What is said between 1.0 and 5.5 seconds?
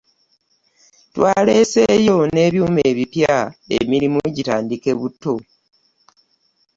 Twaleeseeyo n'ebyuma ebipya emirimu gitandike buto.